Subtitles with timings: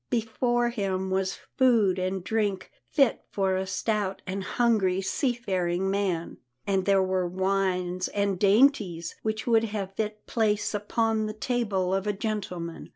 [0.09, 6.39] Before him was food and drink fit for a stout and hungry sea faring man,
[6.65, 11.93] and there were wines and dainties which would have had fit place upon the table
[11.93, 12.89] of a gentleman.